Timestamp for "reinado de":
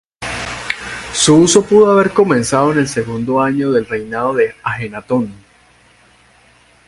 3.85-4.55